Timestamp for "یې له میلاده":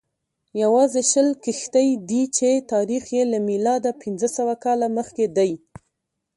3.15-3.91